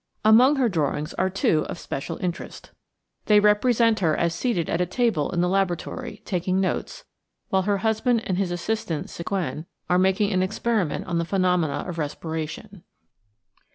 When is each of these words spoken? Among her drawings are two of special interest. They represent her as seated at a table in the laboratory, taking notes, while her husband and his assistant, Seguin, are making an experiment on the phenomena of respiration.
Among 0.25 0.55
her 0.55 0.67
drawings 0.67 1.13
are 1.13 1.29
two 1.29 1.63
of 1.69 1.77
special 1.77 2.17
interest. 2.23 2.71
They 3.27 3.39
represent 3.39 3.99
her 3.99 4.17
as 4.17 4.33
seated 4.33 4.67
at 4.67 4.81
a 4.81 4.87
table 4.87 5.29
in 5.29 5.41
the 5.41 5.47
laboratory, 5.47 6.23
taking 6.25 6.59
notes, 6.59 7.05
while 7.49 7.61
her 7.69 7.77
husband 7.77 8.23
and 8.25 8.39
his 8.39 8.49
assistant, 8.49 9.11
Seguin, 9.11 9.67
are 9.91 9.99
making 9.99 10.33
an 10.33 10.41
experiment 10.41 11.05
on 11.05 11.19
the 11.19 11.23
phenomena 11.23 11.85
of 11.87 11.99
respiration. 11.99 12.81